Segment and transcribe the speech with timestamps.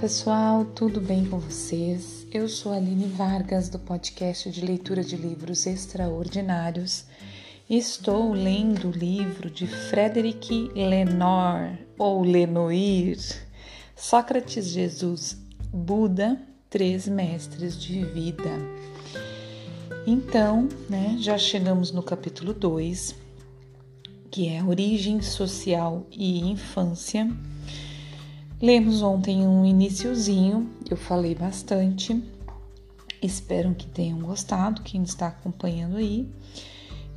[0.00, 2.26] pessoal, tudo bem com vocês?
[2.32, 7.04] Eu sou Aline Vargas do podcast de leitura de livros extraordinários
[7.68, 13.18] estou lendo o livro de Frederic Lenoir ou Lenoir,
[13.94, 15.36] Sócrates, Jesus,
[15.70, 16.40] Buda,
[16.70, 18.50] Três Mestres de Vida.
[20.06, 23.14] Então, né, já chegamos no capítulo 2,
[24.30, 27.28] que é Origem Social e Infância
[28.62, 32.22] Lemos ontem um iniciozinho, eu falei bastante.
[33.22, 36.28] Espero que tenham gostado, quem está acompanhando aí.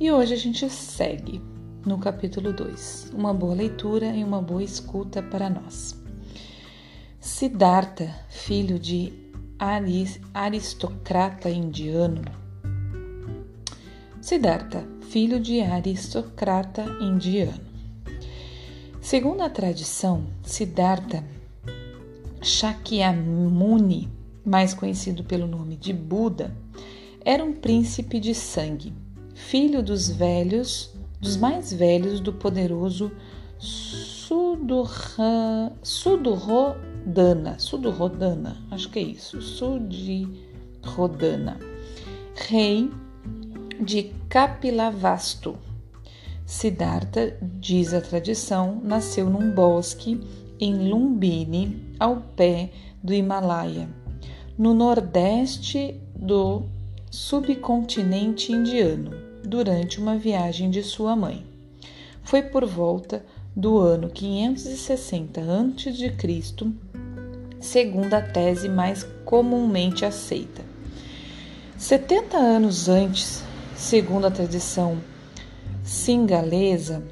[0.00, 1.42] E hoje a gente segue
[1.84, 3.12] no capítulo 2.
[3.14, 5.94] Uma boa leitura e uma boa escuta para nós.
[7.20, 9.12] Siddhartha, filho de
[10.32, 12.22] aristocrata indiano.
[14.18, 17.74] Siddhartha, filho de aristocrata indiano.
[19.02, 21.22] Segundo a tradição, Siddhartha
[22.44, 24.08] Shakyamuni,
[24.44, 26.54] mais conhecido pelo nome de Buda,
[27.24, 28.92] era um príncipe de sangue,
[29.34, 33.10] filho dos velhos, dos mais velhos do poderoso
[33.58, 41.58] Sudurra, Sudurrodana, Sudurrodana, acho que é isso, Sudurrodana,
[42.34, 42.90] rei
[43.80, 45.56] de Kapilavastu.
[46.44, 50.20] Siddhartha, diz a tradição, nasceu num bosque
[50.60, 52.70] em Lumbini, ao pé
[53.02, 53.88] do Himalaia,
[54.56, 56.62] no nordeste do
[57.10, 59.10] subcontinente indiano,
[59.44, 61.44] durante uma viagem de sua mãe.
[62.22, 63.24] Foi por volta
[63.54, 66.72] do ano 560 a.C.,
[67.60, 70.62] segundo a tese mais comumente aceita.
[71.76, 73.42] 70 anos antes,
[73.76, 74.98] segundo a tradição
[75.82, 77.02] singalesa,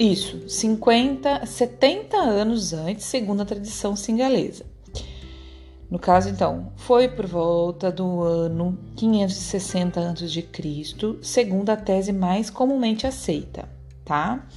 [0.00, 4.64] isso, 50, 70 anos antes, segundo a tradição singalesa.
[5.90, 10.48] No caso, então, foi por volta do ano 560 a.C.,
[11.20, 13.68] segundo a tese mais comumente aceita,
[14.02, 14.48] tá?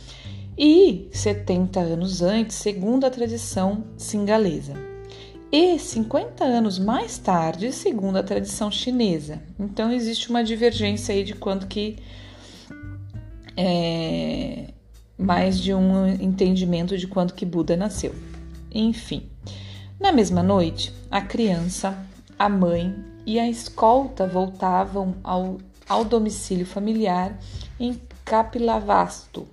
[0.57, 4.75] E 70 anos antes, segundo a tradição singalesa.
[5.51, 9.41] E 50 anos mais tarde, segundo a tradição chinesa.
[9.59, 11.97] Então, existe uma divergência aí de quando que
[13.57, 14.73] é,
[15.23, 18.13] mais de um entendimento de quando que Buda nasceu.
[18.69, 19.29] Enfim,
[19.99, 21.97] na mesma noite, a criança,
[22.37, 22.93] a mãe
[23.25, 27.39] e a escolta voltavam ao, ao domicílio familiar
[27.79, 29.47] em Kapilavastu.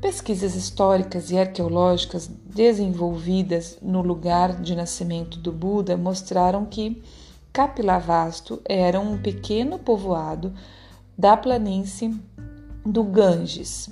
[0.00, 7.02] Pesquisas históricas e arqueológicas desenvolvidas no lugar de nascimento do Buda mostraram que
[7.52, 10.54] Kapilavastu era um pequeno povoado
[11.18, 12.18] da planície
[12.86, 13.90] do Ganges,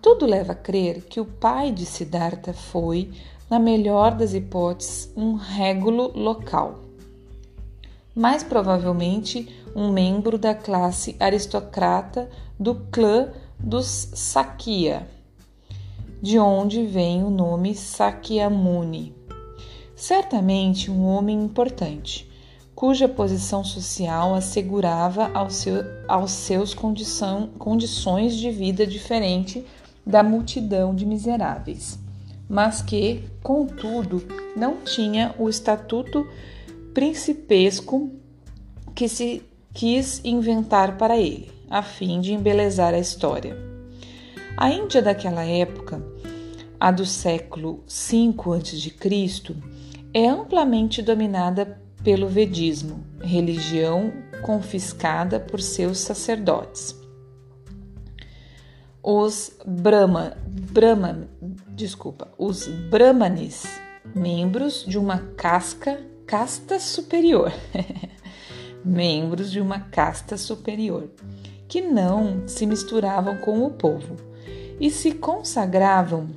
[0.00, 3.10] tudo leva a crer que o pai de Siddhartha foi,
[3.50, 6.80] na melhor das hipóteses, um régulo local.
[8.14, 12.28] Mais provavelmente, um membro da classe aristocrata
[12.58, 13.28] do clã
[13.58, 15.06] dos Sakya,
[16.20, 19.14] de onde vem o nome Sakyamuni.
[19.96, 22.28] Certamente um homem importante,
[22.74, 29.66] cuja posição social assegurava aos, seu, aos seus condição, condições de vida diferente
[30.08, 31.98] da multidão de miseráveis,
[32.48, 34.22] mas que, contudo,
[34.56, 36.26] não tinha o estatuto
[36.94, 38.10] principesco
[38.94, 39.42] que se
[39.74, 43.54] quis inventar para ele, a fim de embelezar a história.
[44.56, 46.02] A Índia daquela época,
[46.80, 49.56] a do século V a.C.,
[50.14, 54.10] é amplamente dominada pelo Vedismo, religião
[54.40, 56.98] confiscada por seus sacerdotes
[59.02, 61.28] os Brahma, Brahma,
[61.68, 63.64] desculpa, os Brahmanes,
[64.14, 67.52] membros de uma casca, casta superior,
[68.84, 71.08] membros de uma casta superior,
[71.68, 74.16] que não se misturavam com o povo
[74.80, 76.28] e se consagravam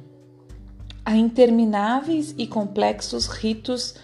[1.06, 3.96] a intermináveis e complexos ritos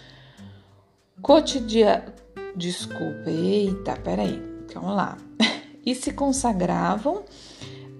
[1.22, 2.18] cotidianos.
[2.56, 4.42] Desculpa, eita, peraí,
[4.74, 5.16] vamos lá.
[5.86, 7.24] E se consagravam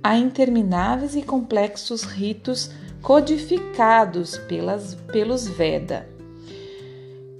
[0.02, 2.70] a intermináveis e complexos ritos
[3.02, 6.08] codificados pelas, pelos Veda.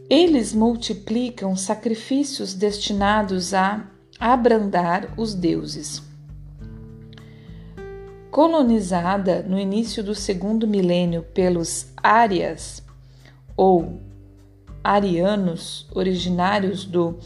[0.08, 3.87] Eles multiplicam sacrifícios destinados a
[4.19, 6.02] abrandar os deuses.
[8.31, 12.82] Colonizada no início do segundo milênio pelos Árias
[13.56, 14.00] ou
[14.82, 17.19] arianos originários do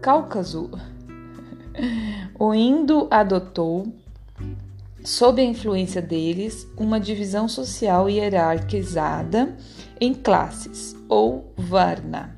[0.00, 0.70] Cáucaso,
[2.38, 3.86] o Indo adotou
[5.04, 9.56] sob a influência deles, uma divisão social hierarquizada
[10.00, 12.36] em classes, ou varna,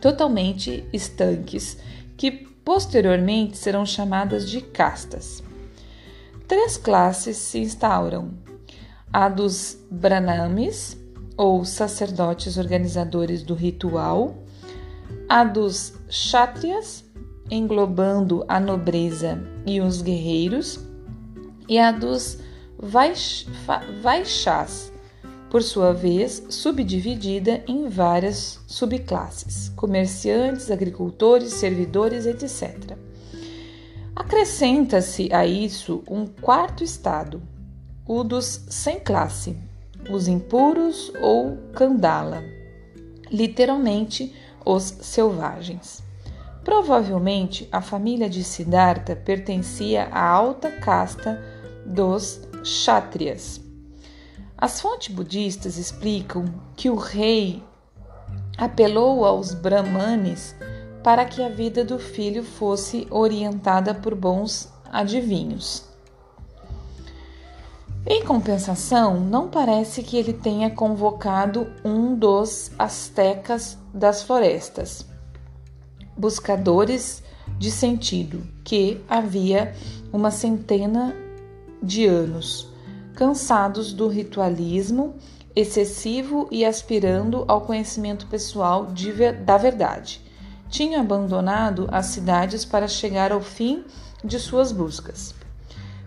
[0.00, 1.76] totalmente estanques,
[2.16, 5.42] que posteriormente serão chamadas de castas.
[6.48, 8.30] Três classes se instauram:
[9.12, 10.96] a dos brahmanes,
[11.36, 14.34] ou sacerdotes organizadores do ritual,
[15.28, 17.04] a dos kshatriyas,
[17.50, 20.80] englobando a nobreza e os guerreiros,
[21.68, 22.38] e a dos
[24.02, 24.92] vaixás,
[25.50, 32.96] por sua vez, subdividida em várias subclasses: comerciantes, agricultores, servidores, etc.
[34.14, 37.42] Acrescenta-se a isso um quarto estado,
[38.06, 39.56] o dos sem classe,
[40.10, 42.42] os impuros ou kandala,
[43.30, 44.34] literalmente
[44.64, 46.05] os selvagens.
[46.66, 51.40] Provavelmente a família de Siddhartha pertencia à alta casta
[51.86, 53.60] dos Kshatriyas.
[54.58, 57.62] As fontes budistas explicam que o rei
[58.58, 60.56] apelou aos brahmanes
[61.04, 65.84] para que a vida do filho fosse orientada por bons adivinhos.
[68.04, 75.14] Em compensação, não parece que ele tenha convocado um dos astecas das florestas
[76.16, 77.22] buscadores
[77.58, 79.74] de sentido, que havia
[80.12, 81.14] uma centena
[81.82, 82.68] de anos,
[83.14, 85.14] cansados do ritualismo
[85.54, 90.20] excessivo e aspirando ao conhecimento pessoal de, da verdade.
[90.68, 93.84] Tinham abandonado as cidades para chegar ao fim
[94.22, 95.34] de suas buscas.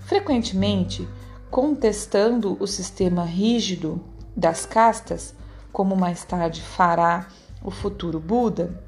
[0.01, 1.07] Frequentemente,
[1.49, 3.99] contestando o sistema rígido
[4.35, 5.33] das castas,
[5.71, 7.27] como mais tarde fará
[7.63, 8.83] o futuro Buda,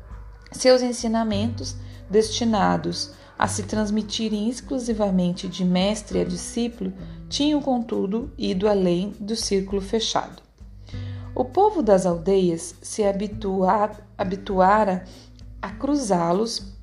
[0.52, 1.76] seus ensinamentos,
[2.10, 6.94] destinados a se transmitirem exclusivamente de mestre a discípulo,
[7.28, 10.42] tinham, contudo, ido além do círculo fechado.
[11.34, 15.06] O povo das aldeias se habituara
[15.62, 16.74] a cruzá-los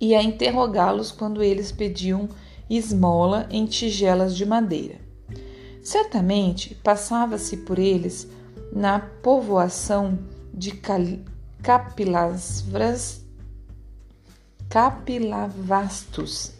[0.00, 2.28] e a interrogá-los quando eles pediam
[2.68, 4.96] esmola em tigelas de madeira.
[5.82, 8.26] Certamente passava-se por eles
[8.72, 10.18] na povoação
[10.52, 10.72] de
[11.62, 13.24] Capilavras,
[14.70, 16.52] Capilavastus,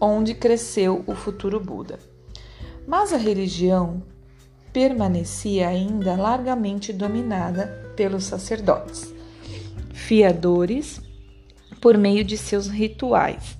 [0.00, 1.98] onde cresceu o futuro Buda.
[2.86, 4.02] Mas a religião
[4.72, 9.12] permanecia ainda largamente dominada pelos sacerdotes,
[9.92, 11.00] fiadores
[11.80, 13.56] por meio de seus rituais,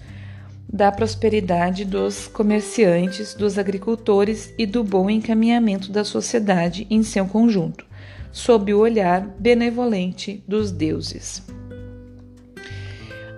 [0.73, 7.88] da prosperidade dos comerciantes, dos agricultores e do bom encaminhamento da sociedade em seu conjunto
[8.31, 11.43] sob o olhar benevolente dos deuses.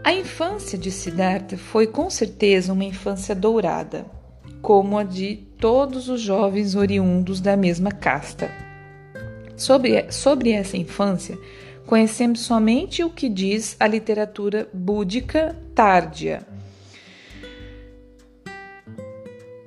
[0.02, 4.06] A infância de Siddhartha foi com certeza uma infância dourada,
[4.62, 8.50] como a de todos os jovens oriundos da mesma casta.
[9.56, 11.38] Sobre, sobre essa infância,
[11.86, 16.46] conhecemos somente o que diz a literatura búdica tárdia.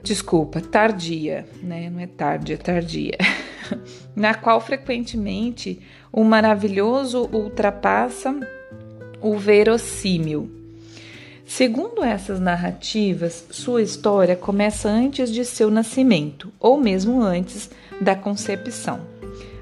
[0.02, 1.90] Desculpa, tardia, né?
[1.90, 3.18] Não é tardia, é tardia.
[4.16, 5.80] na qual frequentemente
[6.12, 8.36] o maravilhoso ultrapassa
[9.22, 10.50] o verossímil.
[11.46, 17.70] Segundo essas narrativas, sua história começa antes de seu nascimento, ou mesmo antes
[18.02, 19.02] da concepção.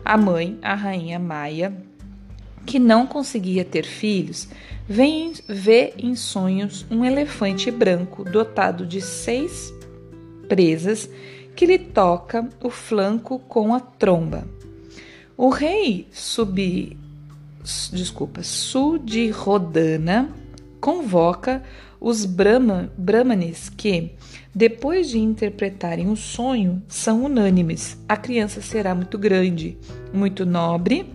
[0.05, 1.73] A mãe, a rainha Maia,
[2.65, 4.47] que não conseguia ter filhos,
[4.87, 9.73] vem, vê em sonhos um elefante branco dotado de seis
[10.47, 11.09] presas
[11.55, 14.47] que lhe toca o flanco com a tromba.
[15.37, 16.97] O rei sub,
[17.91, 20.29] desculpa, Sudirodana
[20.79, 21.63] convoca
[21.99, 24.11] os Brahma, Brahmanes que,
[24.53, 27.97] depois de interpretarem o sonho, são unânimes.
[28.09, 29.77] A criança será muito grande,
[30.11, 31.05] muito nobre,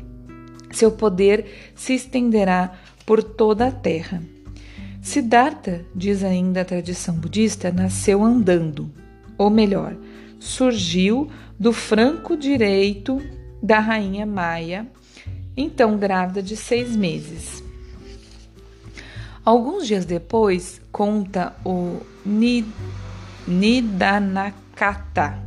[0.70, 2.72] seu poder se estenderá
[3.04, 4.22] por toda a terra.
[5.02, 8.90] Siddhartha, diz ainda a tradição budista, nasceu andando,
[9.38, 9.96] ou melhor,
[10.38, 13.22] surgiu do franco direito
[13.62, 14.86] da rainha Maia,
[15.56, 17.64] então grávida de seis meses.
[19.44, 22.00] Alguns dias depois, conta o
[23.46, 25.38] Nidanakata,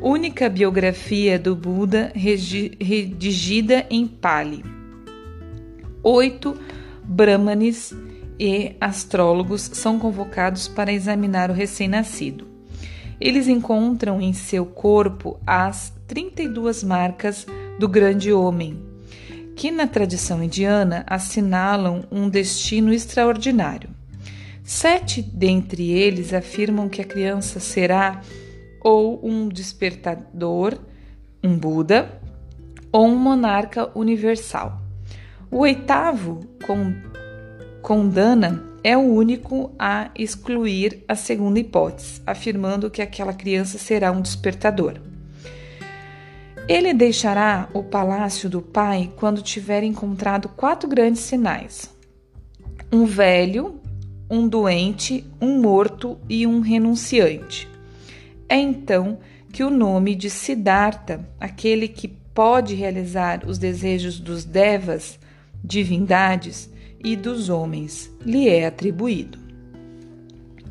[0.00, 4.62] única biografia do Buda redigida em Pali.
[6.02, 6.54] Oito
[7.02, 7.94] brahmanes
[8.38, 12.51] e astrólogos são convocados para examinar o recém-nascido.
[13.24, 17.46] Eles encontram em seu corpo as 32 marcas
[17.78, 18.76] do grande homem,
[19.54, 23.90] que na tradição indiana assinalam um destino extraordinário.
[24.64, 28.20] Sete dentre eles afirmam que a criança será
[28.80, 30.76] ou um despertador,
[31.44, 32.20] um Buda,
[32.90, 34.82] ou um monarca universal.
[35.48, 36.40] O oitavo
[37.82, 44.20] condana é o único a excluir a segunda hipótese, afirmando que aquela criança será um
[44.20, 44.94] despertador.
[46.68, 51.94] Ele deixará o palácio do pai quando tiver encontrado quatro grandes sinais:
[52.92, 53.80] um velho,
[54.30, 57.68] um doente, um morto e um renunciante.
[58.48, 59.18] É então
[59.52, 65.18] que o nome de Siddhartha, aquele que pode realizar os desejos dos devas,
[65.62, 66.70] divindades,
[67.04, 69.38] e dos homens lhe é atribuído.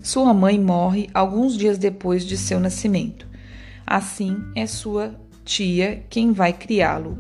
[0.02, 3.28] Sua mãe morre alguns dias depois de seu nascimento.
[3.86, 7.18] Assim é sua tia quem vai criá-lo,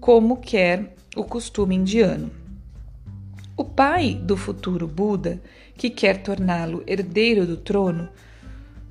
[0.00, 2.30] como quer o costume indiano.
[3.56, 5.40] O pai do futuro Buda,
[5.76, 8.08] que quer torná-lo herdeiro do trono,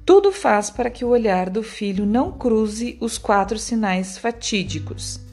[0.05, 5.24] tudo faz para que o olhar do filho não cruze os quatro sinais fatídicos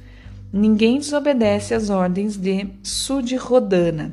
[0.53, 4.13] ninguém desobedece às ordens de Sudhodana,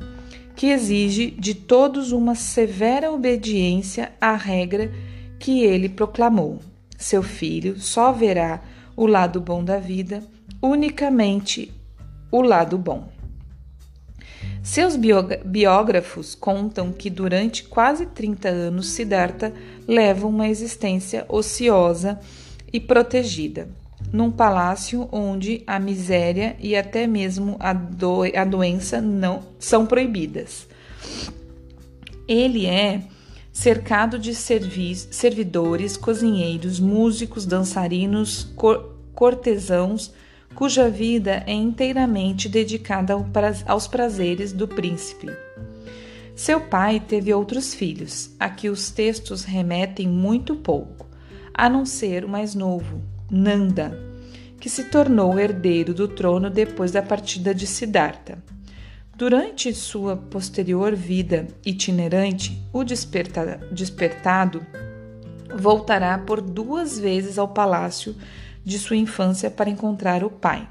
[0.55, 4.91] que exige de todos uma severa obediência à regra
[5.38, 6.60] que ele proclamou.
[6.98, 8.62] Seu filho só verá
[8.96, 10.24] o lado bom da vida,
[10.62, 11.72] unicamente
[12.31, 13.10] o lado bom.
[14.62, 19.53] Seus biógrafos contam que durante quase 30 anos Siddhartha
[19.88, 22.19] leva uma existência ociosa
[22.72, 23.69] e protegida
[24.11, 30.67] num palácio onde a miséria e até mesmo a, do, a doença não são proibidas.
[32.27, 33.03] Ele é
[33.51, 40.13] cercado de servis, servidores, cozinheiros, músicos, dançarinos, cor, cortesãos,
[40.55, 43.25] cuja vida é inteiramente dedicada ao,
[43.65, 45.27] aos prazeres do príncipe.
[46.35, 51.05] Seu pai teve outros filhos, a que os textos remetem muito pouco,
[51.53, 53.98] a não ser o mais novo, Nanda,
[54.59, 58.43] que se tornou herdeiro do trono depois da partida de Siddhartha.
[59.15, 64.65] Durante sua posterior vida itinerante, o desperta despertado
[65.55, 68.15] voltará por duas vezes ao palácio
[68.63, 70.69] de sua infância para encontrar o pai,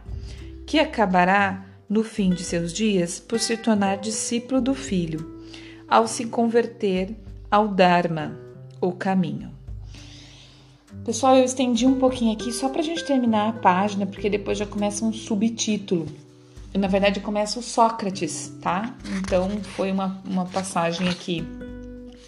[0.67, 5.43] que acabará, no fim de seus dias, por se tornar discípulo do filho,
[5.87, 7.17] ao se converter
[7.51, 8.39] ao Dharma,
[8.81, 9.58] o caminho.
[11.09, 14.59] Pessoal, eu estendi um pouquinho aqui só para a gente terminar a página, porque depois
[14.59, 16.05] já começa um subtítulo.
[16.75, 18.95] Na verdade, começa o Sócrates, tá?
[19.17, 21.43] Então, foi uma, uma passagem aqui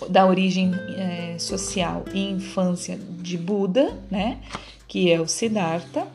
[0.09, 4.39] da origem é, social e infância de Buda, né?
[4.89, 6.07] Que é o Siddhartha.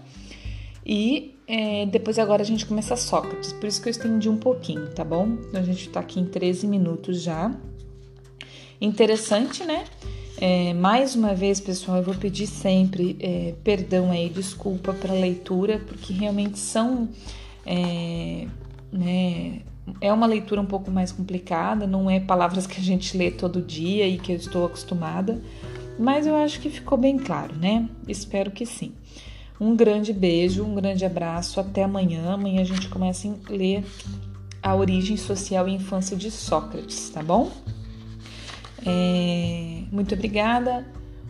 [0.84, 4.90] E é, depois agora a gente começa Sócrates, por isso que eu estendi um pouquinho,
[4.90, 5.38] tá bom?
[5.50, 7.56] Então, a gente tá aqui em 13 minutos já.
[8.82, 9.86] Interessante, né?
[10.40, 15.80] É, mais uma vez, pessoal, eu vou pedir sempre é, perdão aí, desculpa para leitura,
[15.88, 17.08] porque realmente são.
[17.66, 18.48] É,
[18.92, 19.62] né,
[20.02, 23.62] é uma leitura um pouco mais complicada, não é palavras que a gente lê todo
[23.62, 25.40] dia e que eu estou acostumada,
[25.98, 27.88] mas eu acho que ficou bem claro, né?
[28.08, 28.94] Espero que sim.
[29.60, 32.34] Um grande beijo, um grande abraço, até amanhã.
[32.34, 33.86] Amanhã a gente começa a ler
[34.62, 37.52] a origem social e infância de Sócrates, tá bom?
[38.86, 40.86] É, muito obrigada.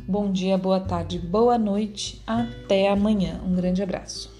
[0.07, 2.21] Bom dia, boa tarde, boa noite.
[2.27, 3.41] Até amanhã.
[3.45, 4.31] Um grande abraço.